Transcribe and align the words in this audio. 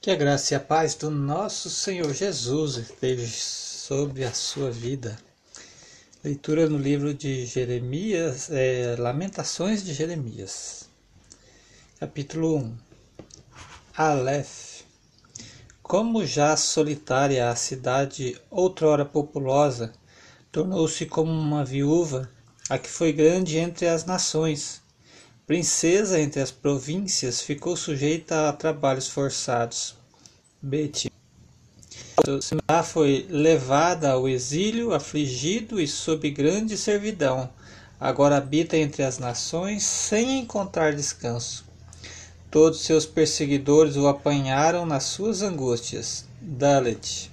Que 0.00 0.12
a 0.12 0.14
graça 0.14 0.54
e 0.54 0.56
a 0.56 0.60
paz 0.60 0.94
do 0.94 1.10
nosso 1.10 1.68
Senhor 1.68 2.14
Jesus 2.14 2.76
esteja 2.76 3.26
sobre 3.26 4.22
a 4.22 4.32
sua 4.32 4.70
vida. 4.70 5.18
Leitura 6.22 6.68
no 6.68 6.78
livro 6.78 7.12
de 7.12 7.44
Jeremias, 7.44 8.48
é, 8.48 8.94
Lamentações 8.96 9.82
de 9.82 9.92
Jeremias, 9.92 10.88
capítulo 11.98 12.58
1. 12.58 12.78
Aleph. 13.96 14.82
Como 15.82 16.24
já 16.24 16.56
solitária 16.56 17.50
a 17.50 17.56
cidade 17.56 18.40
outrora 18.48 19.04
populosa, 19.04 19.92
tornou-se 20.52 21.06
como 21.06 21.32
uma 21.32 21.64
viúva, 21.64 22.30
a 22.70 22.78
que 22.78 22.88
foi 22.88 23.12
grande 23.12 23.58
entre 23.58 23.88
as 23.88 24.04
nações 24.04 24.80
princesa 25.48 26.20
entre 26.20 26.42
as 26.42 26.50
províncias, 26.50 27.40
ficou 27.40 27.74
sujeita 27.74 28.50
a 28.50 28.52
trabalhos 28.52 29.08
forçados. 29.08 29.96
Betty. 30.60 31.10
Simá 32.42 32.82
foi 32.82 33.26
levada 33.30 34.10
ao 34.10 34.28
exílio, 34.28 34.92
afligido 34.92 35.80
e 35.80 35.88
sob 35.88 36.30
grande 36.30 36.76
servidão. 36.76 37.48
Agora 37.98 38.36
habita 38.36 38.76
entre 38.76 39.02
as 39.02 39.18
nações 39.18 39.84
sem 39.84 40.38
encontrar 40.38 40.94
descanso. 40.94 41.64
Todos 42.50 42.82
seus 42.82 43.06
perseguidores 43.06 43.96
o 43.96 44.06
apanharam 44.06 44.84
nas 44.84 45.04
suas 45.04 45.40
angústias. 45.40 46.26
Dalet. 46.42 47.30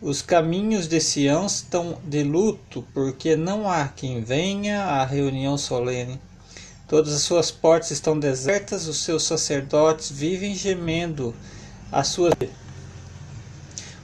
Os 0.00 0.22
caminhos 0.22 0.86
de 0.86 1.00
Sião 1.00 1.46
estão 1.46 1.98
de 2.04 2.22
luto, 2.22 2.86
porque 2.94 3.34
não 3.34 3.68
há 3.68 3.88
quem 3.88 4.22
venha 4.22 4.84
à 4.84 5.04
reunião 5.04 5.58
solene. 5.58 6.20
Todas 6.86 7.14
as 7.14 7.22
suas 7.22 7.50
portas 7.50 7.90
estão 7.90 8.18
desertas, 8.18 8.86
os 8.86 8.98
seus 8.98 9.22
sacerdotes 9.22 10.10
vivem 10.10 10.54
gemendo. 10.54 11.34
As 11.90 12.08
suas 12.08 12.34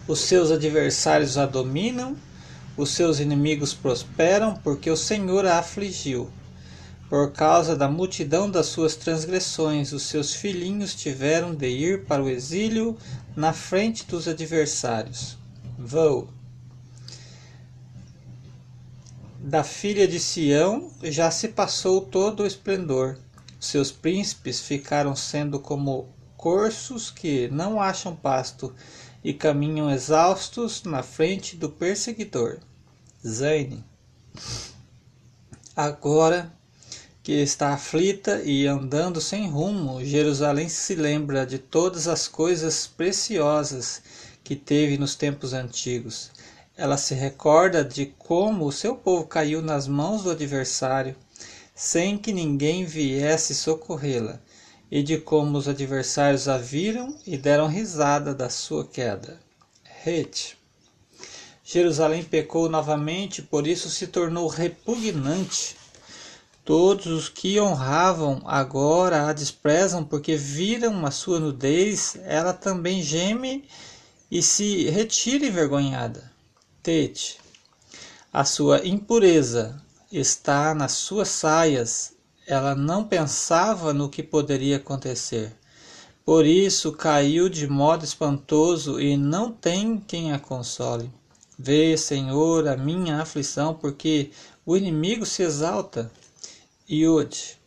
os 0.08 0.20
seus 0.20 0.50
adversários 0.50 1.38
a 1.38 1.46
dominam, 1.46 2.16
os 2.76 2.90
seus 2.90 3.20
inimigos 3.20 3.72
prosperam, 3.72 4.54
porque 4.56 4.90
o 4.90 4.96
Senhor 4.96 5.46
a 5.46 5.58
afligiu. 5.58 6.28
Por 7.08 7.32
causa 7.32 7.76
da 7.76 7.88
multidão 7.88 8.50
das 8.50 8.66
suas 8.66 8.96
transgressões, 8.96 9.92
os 9.92 10.04
seus 10.04 10.34
filhinhos 10.34 10.94
tiveram 10.94 11.54
de 11.54 11.68
ir 11.68 12.04
para 12.06 12.22
o 12.22 12.28
exílio 12.28 12.96
na 13.36 13.52
frente 13.52 14.06
dos 14.06 14.26
adversários. 14.26 15.36
Vou 15.78 16.28
da 19.42 19.64
filha 19.64 20.06
de 20.06 20.20
Sião 20.20 20.90
já 21.02 21.30
se 21.30 21.48
passou 21.48 22.02
todo 22.02 22.42
o 22.42 22.46
esplendor. 22.46 23.16
Seus 23.58 23.90
príncipes 23.90 24.60
ficaram 24.60 25.16
sendo 25.16 25.58
como 25.58 26.08
corços 26.36 27.10
que 27.10 27.48
não 27.48 27.80
acham 27.80 28.14
pasto 28.14 28.74
e 29.24 29.32
caminham 29.32 29.90
exaustos 29.90 30.82
na 30.84 31.02
frente 31.02 31.56
do 31.56 31.70
perseguidor. 31.70 32.58
Zaine. 33.26 33.82
Agora 35.74 36.52
que 37.22 37.32
está 37.32 37.72
aflita 37.72 38.42
e 38.42 38.66
andando 38.66 39.20
sem 39.22 39.48
rumo, 39.48 40.04
Jerusalém 40.04 40.68
se 40.68 40.94
lembra 40.94 41.46
de 41.46 41.58
todas 41.58 42.06
as 42.08 42.28
coisas 42.28 42.86
preciosas 42.86 44.02
que 44.44 44.54
teve 44.54 44.98
nos 44.98 45.14
tempos 45.14 45.54
antigos 45.54 46.30
ela 46.80 46.96
se 46.96 47.12
recorda 47.12 47.84
de 47.84 48.06
como 48.06 48.64
o 48.64 48.72
seu 48.72 48.96
povo 48.96 49.26
caiu 49.26 49.60
nas 49.60 49.86
mãos 49.86 50.22
do 50.22 50.30
adversário, 50.30 51.14
sem 51.74 52.16
que 52.16 52.32
ninguém 52.32 52.86
viesse 52.86 53.54
socorrê-la, 53.54 54.40
e 54.90 55.02
de 55.02 55.18
como 55.18 55.58
os 55.58 55.68
adversários 55.68 56.48
a 56.48 56.56
viram 56.56 57.14
e 57.26 57.36
deram 57.36 57.66
risada 57.66 58.34
da 58.34 58.48
sua 58.48 58.86
queda. 58.86 59.38
Het. 60.06 60.56
Jerusalém 61.62 62.24
pecou 62.24 62.66
novamente, 62.66 63.42
por 63.42 63.66
isso 63.66 63.90
se 63.90 64.06
tornou 64.06 64.48
repugnante. 64.48 65.76
Todos 66.64 67.06
os 67.08 67.28
que 67.28 67.60
honravam 67.60 68.40
agora 68.46 69.28
a 69.28 69.34
desprezam 69.34 70.02
porque 70.02 70.34
viram 70.34 71.04
a 71.04 71.10
sua 71.10 71.38
nudez, 71.38 72.16
ela 72.24 72.54
também 72.54 73.02
geme 73.02 73.68
e 74.30 74.42
se 74.42 74.88
retira 74.88 75.44
envergonhada. 75.44 76.30
Tete, 76.82 77.38
a 78.32 78.42
sua 78.42 78.86
impureza 78.86 79.82
está 80.10 80.74
nas 80.74 80.92
suas 80.92 81.28
saias. 81.28 82.14
Ela 82.46 82.74
não 82.74 83.04
pensava 83.04 83.92
no 83.92 84.08
que 84.08 84.22
poderia 84.22 84.78
acontecer. 84.78 85.52
Por 86.24 86.46
isso 86.46 86.92
caiu 86.92 87.50
de 87.50 87.66
modo 87.68 88.02
espantoso 88.02 88.98
e 88.98 89.14
não 89.14 89.52
tem 89.52 89.98
quem 89.98 90.32
a 90.32 90.38
console. 90.38 91.12
Vê, 91.58 91.98
Senhor, 91.98 92.66
a 92.66 92.78
minha 92.78 93.20
aflição, 93.20 93.74
porque 93.74 94.30
o 94.64 94.74
inimigo 94.74 95.26
se 95.26 95.42
exalta. 95.42 96.10
Iud. 96.88 97.58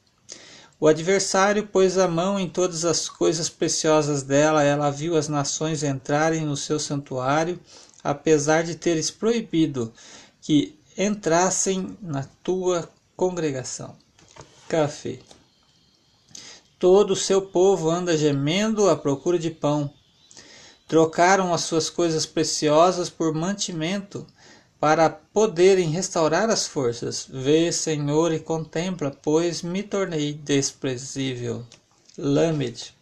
O 0.80 0.88
adversário 0.88 1.68
pôs 1.68 2.00
a 2.00 2.07
mão 2.07 2.40
em 2.40 2.50
todas 2.50 2.84
as 2.84 3.07
coisas 3.07 3.47
preciosas 3.47 4.24
dela, 4.24 4.63
ela 4.63 4.90
viu 4.90 5.16
as 5.16 5.28
nações 5.28 5.84
entrarem 5.84 6.45
no 6.45 6.57
seu 6.57 6.80
santuário 6.80 7.59
apesar 8.03 8.64
de 8.64 8.75
teres 8.75 9.09
proibido 9.09 9.94
que 10.41 10.78
entrassem 10.97 11.97
na 12.02 12.28
tua 12.44 12.90
congregação. 13.16 13.96
Café. 14.68 15.19
Todo 16.78 17.12
o 17.12 17.16
seu 17.16 17.42
povo 17.42 17.90
anda 17.90 18.18
gemendo 18.18 18.90
à 18.90 18.96
procura 18.96 19.40
de 19.40 19.50
pão. 19.50 19.92
Trocaram 20.88 21.53
as 21.53 21.62
suas 21.62 21.90
coisas 21.90 22.25
preciosas 22.25 23.09
por 23.09 23.34
mantimento, 23.34 24.28
para 24.84 25.09
poderem 25.09 25.90
restaurar 25.90 26.50
as 26.50 26.68
forças. 26.68 27.25
Vê, 27.31 27.72
Senhor, 27.72 28.34
e 28.34 28.40
contempla, 28.40 29.09
pois 29.09 29.62
me 29.62 29.81
tornei 29.81 30.34
desprezível. 30.34 31.66
Lamed. 32.18 32.94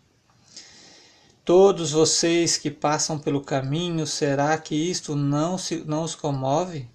Todos 1.54 1.92
vocês 1.92 2.56
que 2.58 2.72
passam 2.72 3.20
pelo 3.20 3.42
caminho, 3.42 4.08
será 4.08 4.58
que 4.58 4.74
isto 4.74 5.18
não, 5.18 5.58
se, 5.58 5.84
não 5.86 6.04
os 6.04 6.16
comove? 6.16 6.88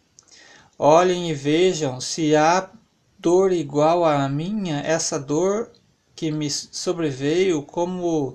Olhem 0.79 1.29
e 1.29 1.35
vejam 1.35 2.01
se 2.01 2.35
há 2.35 2.71
dor 3.19 3.53
igual 3.53 4.03
à 4.03 4.27
minha, 4.31 4.81
essa 4.81 5.21
dor 5.21 5.71
que 6.15 6.31
me 6.31 6.51
sobreveio, 6.51 7.61
como 7.65 8.33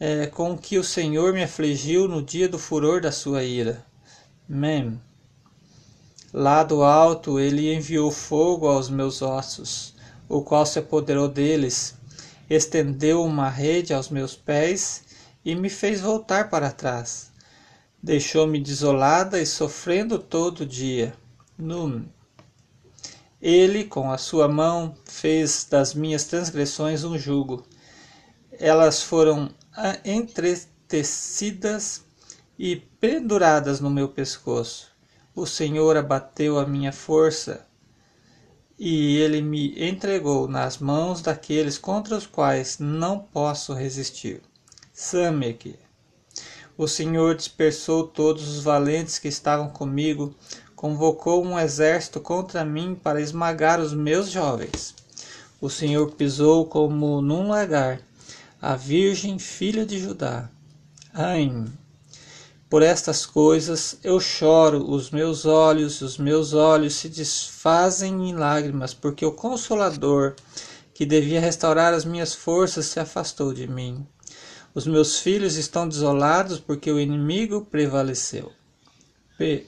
é, 0.00 0.26
com 0.26 0.58
que 0.58 0.78
o 0.78 0.82
Senhor 0.82 1.32
me 1.32 1.44
afligiu 1.44 2.08
no 2.08 2.20
dia 2.20 2.48
do 2.48 2.58
furor 2.58 3.00
da 3.00 3.12
sua 3.12 3.44
ira. 3.44 3.86
Mem. 4.48 5.00
Lá 6.32 6.64
do 6.64 6.82
alto 6.82 7.38
ele 7.38 7.72
enviou 7.72 8.10
fogo 8.10 8.66
aos 8.66 8.90
meus 8.90 9.22
ossos, 9.22 9.94
o 10.28 10.42
qual 10.42 10.66
se 10.66 10.80
apoderou 10.80 11.28
deles, 11.28 11.94
estendeu 12.50 13.22
uma 13.22 13.48
rede 13.48 13.94
aos 13.94 14.08
meus 14.08 14.34
pés 14.34 15.11
e 15.44 15.54
me 15.54 15.68
fez 15.68 16.00
voltar 16.00 16.48
para 16.48 16.70
trás. 16.70 17.30
Deixou-me 18.02 18.60
desolada 18.60 19.40
e 19.40 19.46
sofrendo 19.46 20.18
todo 20.18 20.66
dia. 20.66 21.14
Num. 21.56 22.04
Ele, 23.40 23.84
com 23.84 24.10
a 24.10 24.18
sua 24.18 24.48
mão, 24.48 24.94
fez 25.04 25.66
das 25.68 25.94
minhas 25.94 26.24
transgressões 26.24 27.04
um 27.04 27.18
jugo. 27.18 27.64
Elas 28.52 29.02
foram 29.02 29.50
entretecidas 30.04 32.04
e 32.58 32.76
penduradas 32.76 33.80
no 33.80 33.90
meu 33.90 34.08
pescoço. 34.08 34.92
O 35.34 35.46
Senhor 35.46 35.96
abateu 35.96 36.58
a 36.58 36.66
minha 36.66 36.92
força 36.92 37.66
e 38.78 39.16
ele 39.16 39.40
me 39.40 39.74
entregou 39.82 40.48
nas 40.48 40.78
mãos 40.78 41.22
daqueles 41.22 41.78
contra 41.78 42.16
os 42.16 42.26
quais 42.26 42.78
não 42.78 43.18
posso 43.18 43.72
resistir. 43.72 44.42
Samek. 45.02 45.74
O 46.78 46.86
Senhor 46.86 47.34
dispersou 47.34 48.06
todos 48.06 48.48
os 48.48 48.62
valentes 48.62 49.18
que 49.18 49.26
estavam 49.26 49.68
comigo, 49.68 50.32
convocou 50.76 51.44
um 51.44 51.58
exército 51.58 52.20
contra 52.20 52.64
mim 52.64 52.94
para 52.94 53.20
esmagar 53.20 53.80
os 53.80 53.92
meus 53.92 54.30
jovens. 54.30 54.94
O 55.60 55.68
Senhor 55.68 56.12
pisou 56.12 56.66
como 56.66 57.20
num 57.20 57.48
lagar 57.48 58.00
a 58.60 58.76
virgem 58.76 59.40
filha 59.40 59.84
de 59.84 59.98
Judá. 59.98 60.48
Aim. 61.12 61.66
Por 62.70 62.80
estas 62.80 63.26
coisas 63.26 63.98
eu 64.04 64.20
choro, 64.20 64.88
os 64.88 65.10
meus 65.10 65.44
olhos, 65.44 66.00
os 66.00 66.16
meus 66.16 66.54
olhos 66.54 66.94
se 66.94 67.08
desfazem 67.08 68.30
em 68.30 68.34
lágrimas, 68.34 68.94
porque 68.94 69.26
o 69.26 69.32
Consolador, 69.32 70.36
que 70.94 71.04
devia 71.04 71.40
restaurar 71.40 71.92
as 71.92 72.04
minhas 72.04 72.34
forças, 72.36 72.86
se 72.86 73.00
afastou 73.00 73.52
de 73.52 73.66
mim. 73.66 74.06
Os 74.74 74.86
meus 74.86 75.18
filhos 75.18 75.56
estão 75.56 75.86
desolados 75.86 76.58
porque 76.58 76.90
o 76.90 76.98
inimigo 76.98 77.66
prevaleceu. 77.70 78.50
P. 79.36 79.66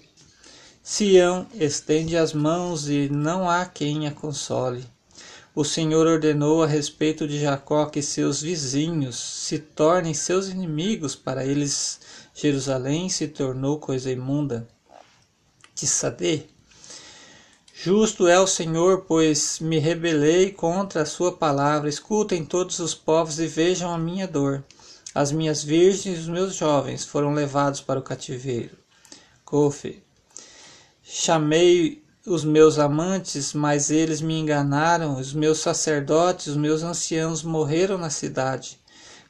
Sião 0.82 1.46
estende 1.54 2.16
as 2.16 2.32
mãos 2.32 2.88
e 2.88 3.08
não 3.10 3.48
há 3.48 3.66
quem 3.66 4.06
a 4.06 4.10
console. 4.10 4.84
O 5.54 5.62
Senhor 5.62 6.06
ordenou 6.06 6.62
a 6.62 6.66
respeito 6.66 7.28
de 7.28 7.40
Jacó 7.40 7.86
que 7.86 8.02
seus 8.02 8.42
vizinhos 8.42 9.16
se 9.16 9.58
tornem 9.58 10.12
seus 10.12 10.48
inimigos, 10.48 11.14
para 11.14 11.44
eles 11.44 12.00
Jerusalém 12.34 13.08
se 13.08 13.28
tornou 13.28 13.78
coisa 13.78 14.10
imunda. 14.10 14.66
De 15.74 15.86
Sadê. 15.86 16.42
Justo 17.74 18.26
é 18.26 18.40
o 18.40 18.46
Senhor, 18.46 19.02
pois 19.02 19.60
me 19.60 19.78
rebelei 19.78 20.50
contra 20.50 21.02
a 21.02 21.06
sua 21.06 21.32
palavra. 21.32 21.88
Escutem 21.88 22.44
todos 22.44 22.78
os 22.78 22.94
povos 22.94 23.38
e 23.38 23.46
vejam 23.46 23.92
a 23.92 23.98
minha 23.98 24.26
dor. 24.26 24.64
As 25.14 25.30
minhas 25.30 25.62
virgens 25.62 26.18
e 26.18 26.20
os 26.22 26.28
meus 26.28 26.56
jovens 26.56 27.04
foram 27.04 27.32
levados 27.32 27.80
para 27.80 28.00
o 28.00 28.02
cativeiro. 28.02 28.76
Cofe. 29.44 30.02
Chamei 31.02 32.02
os 32.26 32.44
meus 32.44 32.78
amantes, 32.78 33.52
mas 33.52 33.90
eles 33.90 34.20
me 34.20 34.36
enganaram. 34.38 35.16
Os 35.16 35.32
meus 35.32 35.60
sacerdotes, 35.60 36.48
os 36.48 36.56
meus 36.56 36.82
anciãos 36.82 37.44
morreram 37.44 37.96
na 37.96 38.10
cidade, 38.10 38.80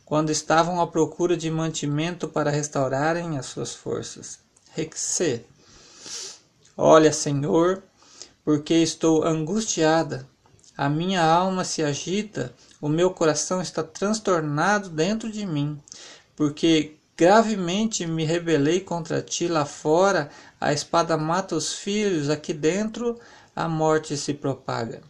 quando 0.06 0.30
estavam 0.30 0.80
à 0.80 0.86
procura 0.86 1.36
de 1.36 1.50
mantimento 1.50 2.28
para 2.28 2.50
restaurarem 2.50 3.36
as 3.36 3.46
suas 3.46 3.74
forças. 3.74 4.38
Rexe. 4.70 5.44
Olha, 6.76 7.12
Senhor, 7.12 7.82
porque 8.42 8.74
estou 8.74 9.22
angustiada. 9.22 10.26
A 10.76 10.88
minha 10.88 11.22
alma 11.24 11.64
se 11.64 11.82
agita 11.82 12.52
o 12.84 12.88
meu 12.88 13.10
coração 13.10 13.62
está 13.62 13.82
transtornado 13.82 14.90
dentro 14.90 15.32
de 15.32 15.46
mim, 15.46 15.80
porque 16.36 16.96
gravemente 17.16 18.06
me 18.06 18.26
rebelei 18.26 18.78
contra 18.78 19.22
ti 19.22 19.48
lá 19.48 19.64
fora, 19.64 20.28
a 20.60 20.70
espada 20.70 21.16
mata 21.16 21.56
os 21.56 21.72
filhos, 21.72 22.28
aqui 22.28 22.52
dentro 22.52 23.18
a 23.56 23.66
morte 23.68 24.18
se 24.18 24.34
propaga. 24.34 25.00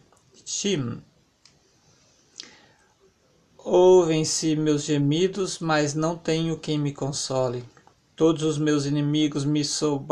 Shim. 0.44 1.02
Ouvem-se 3.58 4.54
meus 4.54 4.84
gemidos, 4.84 5.58
mas 5.58 5.94
não 5.94 6.16
tenho 6.16 6.56
quem 6.56 6.78
me 6.78 6.92
console. 6.92 7.64
Todos 8.14 8.44
os 8.44 8.56
meus 8.56 8.86
inimigos 8.86 9.44
me 9.44 9.64
sou, 9.64 10.06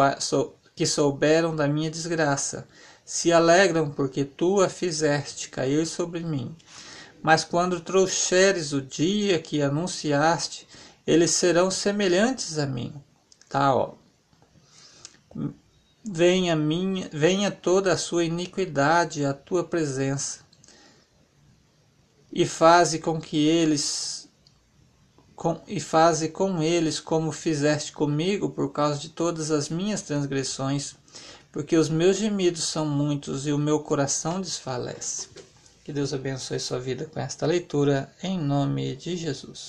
que 0.74 0.86
souberam 0.86 1.54
da 1.54 1.68
minha 1.68 1.90
desgraça 1.90 2.66
se 3.04 3.32
alegram 3.32 3.90
porque 3.90 4.24
tu 4.24 4.60
a 4.60 4.68
fizeste 4.68 5.48
cair 5.48 5.86
sobre 5.86 6.20
mim. 6.20 6.54
Mas 7.22 7.44
quando 7.44 7.80
trouxeres 7.80 8.72
o 8.72 8.80
dia 8.80 9.38
que 9.38 9.62
anunciaste, 9.62 10.66
eles 11.06 11.30
serão 11.32 11.70
semelhantes 11.70 12.58
a 12.58 12.66
mim. 12.66 12.94
Tá, 13.48 13.74
ó. 13.74 13.94
Venha, 16.04 16.56
minha, 16.56 17.08
venha 17.12 17.50
toda 17.50 17.92
a 17.92 17.96
sua 17.96 18.24
iniquidade 18.24 19.24
à 19.24 19.32
tua 19.32 19.62
presença, 19.62 20.40
e 22.32 22.46
faze 22.46 22.98
com 22.98 23.20
que 23.20 23.36
eles 23.36 24.21
com, 25.34 25.60
e 25.66 25.80
faze 25.80 26.28
com 26.28 26.62
eles 26.62 27.00
como 27.00 27.32
fizeste 27.32 27.92
comigo 27.92 28.50
por 28.50 28.72
causa 28.72 28.98
de 28.98 29.08
todas 29.08 29.50
as 29.50 29.68
minhas 29.68 30.02
transgressões, 30.02 30.94
porque 31.50 31.76
os 31.76 31.88
meus 31.88 32.16
gemidos 32.16 32.64
são 32.64 32.86
muitos 32.86 33.46
e 33.46 33.52
o 33.52 33.58
meu 33.58 33.80
coração 33.80 34.40
desfalece. 34.40 35.28
Que 35.84 35.92
Deus 35.92 36.14
abençoe 36.14 36.60
sua 36.60 36.78
vida 36.78 37.06
com 37.06 37.18
esta 37.18 37.44
leitura, 37.44 38.12
em 38.22 38.38
nome 38.38 38.94
de 38.96 39.16
Jesus. 39.16 39.68